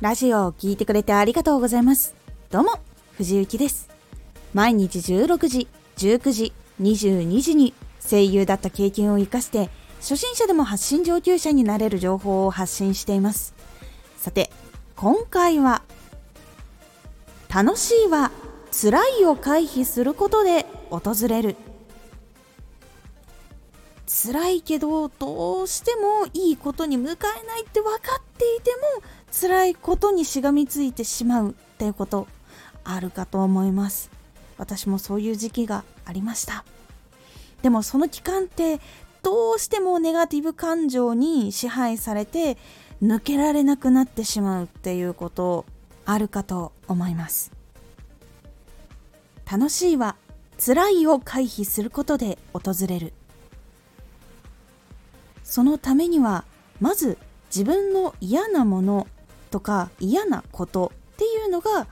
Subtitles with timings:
[0.00, 2.14] ラジオを聴いてくれてありがとうございます。
[2.50, 2.70] どうも、
[3.16, 3.90] 藤幸です。
[4.54, 7.74] 毎日16時、19時、22時に
[8.08, 13.54] 声優だった経験を活かして、初心者でも発信上級者になれる情報を発信しています。
[14.16, 14.52] さて、
[14.94, 15.82] 今回は、
[17.52, 18.30] 楽しいは
[18.70, 21.56] 辛いを回避することで訪れる。
[24.06, 32.26] 辛いけどどうしてもいいことに向かえないって分かっていても辛いことにしがみついてしまうっていうこと
[32.84, 34.10] あるかと思います。
[34.56, 36.64] 私もそういう時期がありました。
[37.62, 38.80] でもその期間って
[39.22, 42.56] どうしてもネガティブ感情に支配されて
[43.02, 45.66] 抜けられなくなってしまうっていうこと
[46.04, 47.52] あるかと思います。
[49.50, 50.16] 楽しいは
[50.64, 53.12] 辛いを回避することで訪れる。
[55.44, 56.44] そのためには
[56.80, 57.18] まず
[57.48, 59.06] 自分の嫌なもの
[59.48, 61.86] とか嫌なことっていうのが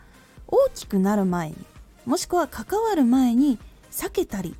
[0.47, 1.57] 大きくなる前に
[2.05, 3.59] もしくは関わる前に
[3.91, 4.55] 避けたり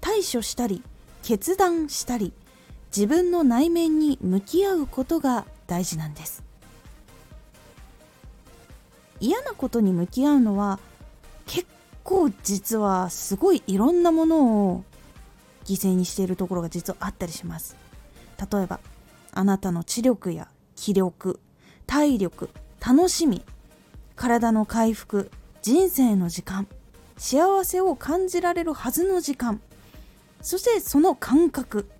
[0.00, 0.82] 対処したり
[1.22, 2.32] 決断したり
[2.94, 6.42] 自分の内面に向き合うことが大事なんです。
[9.20, 10.78] 嫌なことに向き合うのは
[11.46, 11.66] 結
[12.02, 14.84] 構実はすごいいろんなものを
[15.64, 17.76] 犠牲にしているところが実はあったりします。
[18.50, 18.80] 例えば
[19.32, 21.38] あなたの知力や気力
[21.90, 23.42] 体力楽しみ
[24.14, 25.28] 体の回復
[25.60, 26.68] 人生の時間
[27.16, 29.60] 幸せを感じられるはずの時間
[30.40, 31.90] そしてその感覚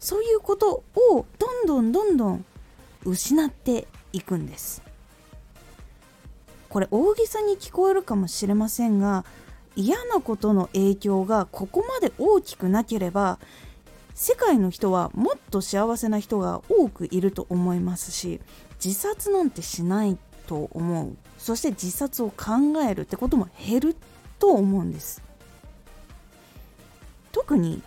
[0.00, 2.44] そういうことをどんどんどんどん
[3.04, 4.82] 失っていくんです。
[6.70, 9.26] これ大げさに聞こえるかもしれませんが
[9.76, 13.38] 嫌なことの影響がここまで大きくなければ
[14.14, 18.40] 世界の人はもっと幸せな人が多くいると思いますし
[18.84, 21.16] 自殺なんてしないと思う。
[21.38, 23.96] そして自殺を考えるってことも減る
[24.38, 25.22] と思うんです。
[27.32, 27.82] 特に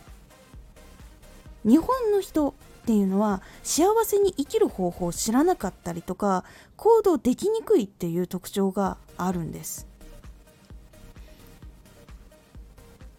[1.64, 2.54] 日本の人っ
[2.86, 6.44] ていうのは幸せに生きる方法を知らなかったりとか
[6.78, 9.88] 行動できにくいっていう特徴があるんです。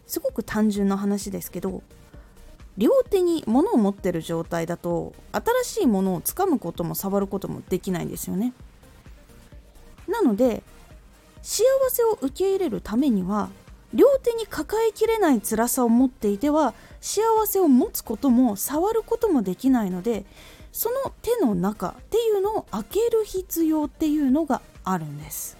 [0.07, 1.83] すごく単純な話ですけど
[2.77, 8.53] 両手に物を持ってる状態だと新しいものをつかむことも触ることもできないんですよね。
[10.07, 10.63] なので
[11.41, 13.49] 幸せを受け入れるためには
[13.93, 20.25] 両手に抱えきれない辛さを持っていては幸せを持つことも触ることもできないので
[20.71, 25.57] その手の中っていうのを開ける必要っていうのがあるんです。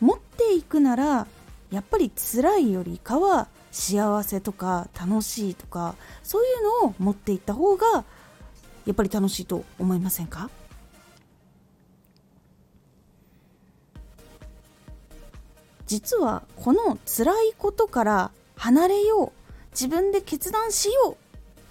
[0.00, 1.26] 持っていくなら
[1.70, 8.04] やっぱり辛いよりかは幸せとか楽しいとかそういうのを持っていった方が
[8.86, 10.50] やっぱり楽しいと思いませんか？
[15.86, 19.32] 実はこの辛いことから離れよう
[19.72, 21.14] 自分で決断しよう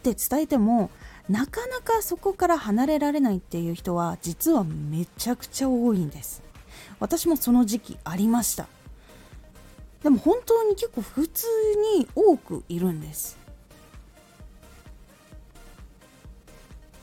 [0.09, 0.89] って伝えても
[1.29, 6.41] なかなかそこから離れられないっていう人は実はめちゃくちゃ多いんです。
[6.99, 8.67] 私もその時期ありました。
[10.03, 11.45] でも本当に結構普通
[11.97, 13.37] に多くいるんです。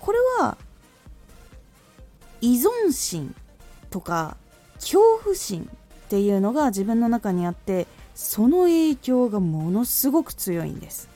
[0.00, 0.56] これは
[2.40, 3.34] 依存心
[3.90, 4.36] とか
[4.74, 5.68] 恐怖心
[6.06, 11.08] っていうのが自分の中にあってその影響がものすごく強いんです。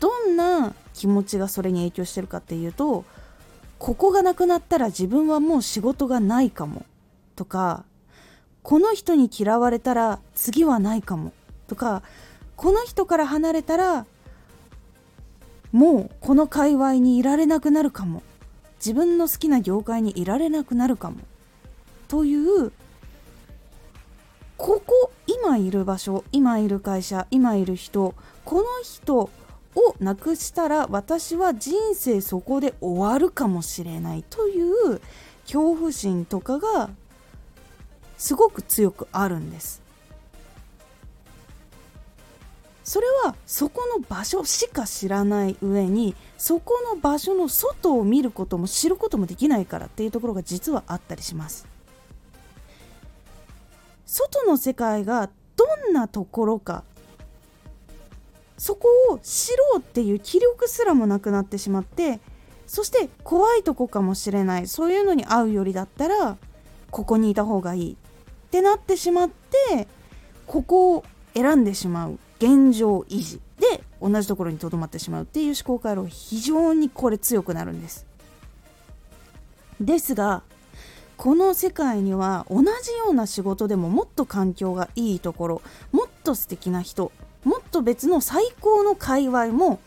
[0.00, 3.04] どんな気持ちがそれに影響してるかっていうと
[3.78, 6.84] ここがなくなったら自分はもう仕事がないかも
[7.36, 7.84] とか
[8.68, 11.32] この人に嫌われたら次はないかも。
[11.68, 12.02] とか
[12.54, 14.04] この人から離れたら
[15.72, 18.22] もうこの界隈にいられなくなるかも。
[18.76, 21.16] 自分の好きな業界にいられなくなるかも。
[22.08, 22.70] という
[24.58, 28.14] ここ今いる場所今いる会社今いる人
[28.44, 29.30] この人を
[29.98, 35.00] なくしたら私は人生そこで終わるかもしれないという
[35.44, 36.90] 恐怖心とかが
[38.18, 39.80] すごく強くあるんです。
[42.84, 51.66] それはそこの場所しか知らない上にそこの場所の外を見ることも知ることもできないからっていうところが実はあったりします。
[54.06, 56.82] 外の世界がどんなところか
[58.56, 62.20] そこを知ろうっていう気力すらもなくなってしまって
[62.66, 64.66] そして怖いとこかもしれない。
[64.66, 66.38] そういうのに会うよりだったら
[66.90, 67.96] ここにいた方がいい。
[68.48, 69.86] ってなってしまって
[70.46, 71.04] ここを
[71.34, 72.18] 選んでしまう。
[72.38, 73.40] 現状維持。
[73.58, 78.06] で同じところにとどまってしまうっていう思考回路非常にこれ強くなるんです。
[79.80, 80.42] ですが
[81.16, 85.62] この世界には同じような仕事でももっと環境がいいところ
[85.92, 87.12] もっと素敵な人
[87.44, 89.80] もっと別の最高の界隈も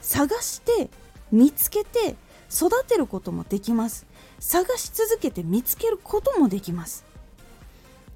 [0.00, 0.88] 探して
[1.32, 2.14] 見つけて
[2.50, 4.06] 育てることもできます。
[4.38, 7.04] 探し続けて見つけることもできます。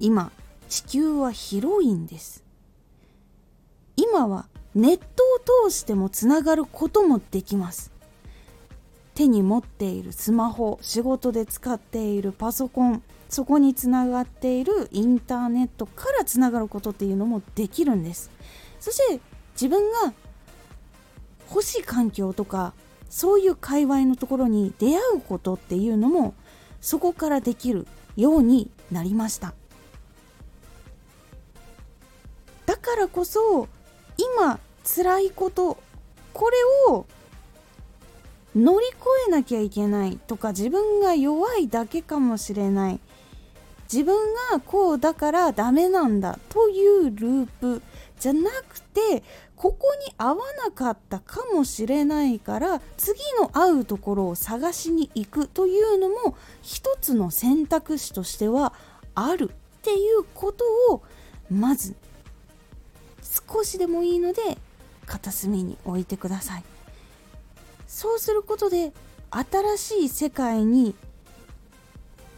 [0.01, 0.31] 今
[0.67, 2.43] 地球は広いんです。
[3.95, 5.03] 今はネット
[5.63, 7.91] を通してもつながることもできます。
[9.13, 18.31] 手に持っているスマホ仕事で使っているパソコンそこにつながっているインターネットからつながることっていうのもできるんです。
[18.79, 19.19] そして
[19.53, 20.13] 自分が
[21.47, 22.73] 欲しい環境とか
[23.07, 26.33] そういう界隈のところに出会うことっていうのも
[26.79, 29.53] そこからできるようになりました。
[32.71, 33.67] だからこそ
[34.15, 35.77] 今辛いこと
[36.31, 36.57] これ
[36.89, 37.05] を
[38.55, 38.95] 乗り越
[39.27, 42.99] えなきゃいけないとか自分が弱いだけかもしれない。
[43.91, 44.15] 自分
[44.51, 47.81] がこうだからダメなんだというループ
[48.17, 49.21] じゃなくて
[49.57, 58.71] ここに合わなかったかもしれないから次の合うところを探しに行くというのも一つの選択肢としては
[59.13, 59.51] ある。
[59.51, 60.63] っていうこと
[60.93, 61.03] を
[61.49, 61.95] まず
[63.51, 64.41] 少しでもいいので
[65.05, 66.63] 片隅に置いてください。
[67.87, 68.93] そうすることで
[69.29, 70.95] 新しい世界に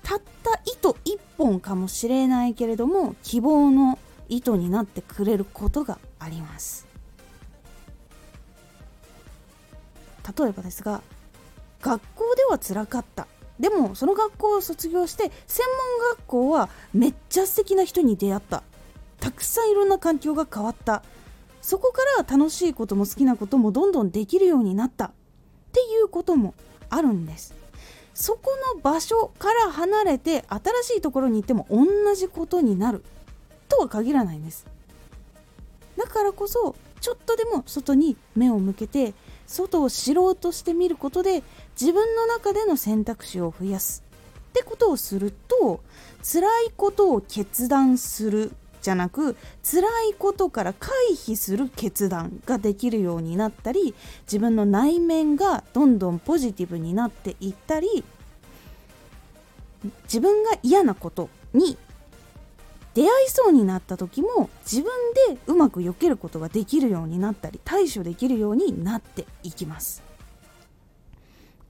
[0.02, 6.88] たった糸一本かもしれないけれども希望の糸になってくれることがあります。
[10.38, 11.02] 例えばですが
[11.82, 13.28] 学校ではつらかった。
[13.60, 15.66] でもその学校を卒業して専
[16.00, 18.73] 門学校はめっちゃ素敵な人に出会ったた。
[19.36, 21.04] くさんいろんな環境が変わった。
[21.62, 25.06] そこから楽しいことも好きなこともどんどんできるようになった。
[25.06, 25.12] っ
[25.72, 26.54] ていうことも
[26.90, 27.56] あるんです。
[28.14, 31.86] そこの場所から離れて新しいところに行っても同
[32.16, 33.04] じことになる。
[33.70, 34.68] とは限らないんです。
[35.98, 39.14] だからこそちょっとでも外に目を向けて
[39.48, 41.44] 外を知ろうとしてみることで
[41.80, 44.04] 自分の中での選択肢を増やす。
[44.50, 45.82] ってことをすると
[46.22, 48.52] 辛いことを決断する。
[48.84, 58.04] じゃなく辛いことから回避する決断ができるようになったり自分の内面がどんどんポジティブになっていったり
[60.04, 61.78] 自分が嫌なことに
[62.94, 64.92] 出会いそうになった時も自分
[65.34, 70.13] でうまく避けることができるようになったり対処できるようになっていきます。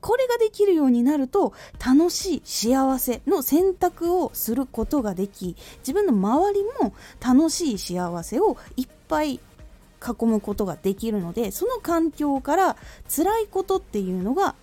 [0.04, 1.54] これができるようになると
[1.84, 12.76] 楽しい幸せの選択をすることができ自分の周りも楽しい幸せをいっぱい囲むことができるのでその環境から
[13.08, 14.56] 辛いことっていうのが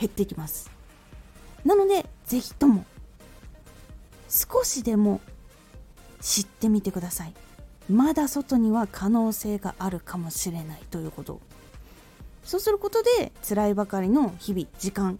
[0.00, 0.70] 減ってきます。
[1.66, 2.86] なので是非とも
[4.30, 5.20] 少しでも
[6.22, 7.34] 知ってみてください。
[7.90, 11.40] まだ外には可能性があるかもしれないということ。
[12.44, 15.18] そうすることで辛いばかりの日々時間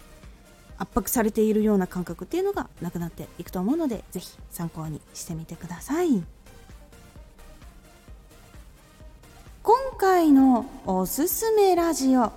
[0.76, 6.22] 圧迫されているような感覚っていうのがなくなっていくと思うので是非参考にしてみてください。
[9.62, 12.32] 今回のおすすめラジオ。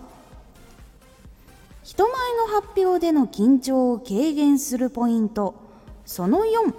[1.83, 5.55] 人前の発表での緊張を軽減するポイント。
[6.05, 6.73] その4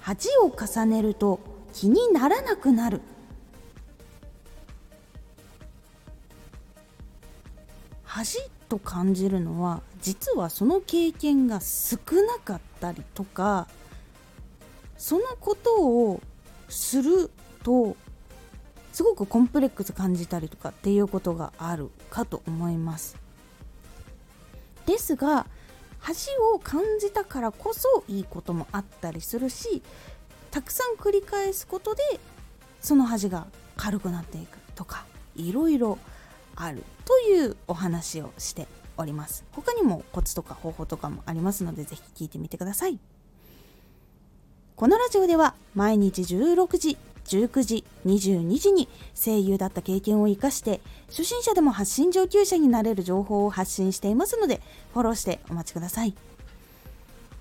[0.00, 1.40] 恥を重ねると
[1.72, 3.00] 気にならなくなる。
[8.16, 8.38] 恥
[8.70, 13.68] と感じるのは実はその経験が少なかったりとか
[14.96, 16.22] そのことを
[16.70, 17.30] する
[17.62, 17.94] と
[18.94, 23.18] すごくコンプレックス感じたりとかっていうことがあるかと思います。
[24.86, 25.46] ですが
[25.98, 29.82] 恥を感じたからこそいいこともあったりするし
[30.50, 32.02] たくさん繰り返すことで
[32.80, 33.46] その恥が
[33.76, 35.04] 軽くなっていくとか
[35.34, 35.98] いろいろ
[36.56, 39.44] あるというお話をしております。
[39.52, 42.98] 他にもコツとか方法とかもありますのでぜひ聞いてみてください。
[44.74, 54.60] このラジオでは毎日16時19時22時に声優だった経験を生かして初心者でも発信上級者になれる情報を発信していますので
[54.92, 56.14] フォローしてお待ちください。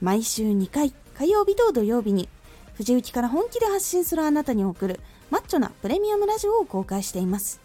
[0.02, 2.28] 毎週2回火曜日と土曜日に
[2.76, 7.65] 藤雪から本気で発信するあなたに送るマッチョなプレミアムラジオを公開しています。